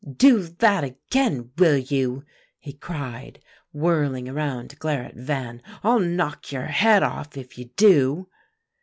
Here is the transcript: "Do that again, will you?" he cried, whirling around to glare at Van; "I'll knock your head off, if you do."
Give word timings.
"Do 0.17 0.41
that 0.41 0.83
again, 0.83 1.51
will 1.59 1.77
you?" 1.77 2.25
he 2.57 2.73
cried, 2.73 3.37
whirling 3.71 4.27
around 4.27 4.71
to 4.71 4.75
glare 4.75 5.03
at 5.03 5.13
Van; 5.15 5.61
"I'll 5.83 5.99
knock 5.99 6.51
your 6.51 6.65
head 6.65 7.03
off, 7.03 7.37
if 7.37 7.55
you 7.55 7.65
do." 7.77 8.27